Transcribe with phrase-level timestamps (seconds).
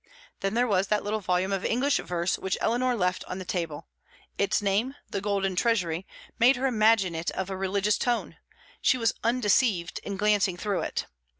[0.39, 3.87] Then there was that little volume of English verse which Eleanor left on the table;
[4.35, 6.07] its name, "The Golden Treasury,"
[6.39, 8.37] made her imagine it of a religious tone;
[8.81, 11.05] she was undeceived in glancing through it.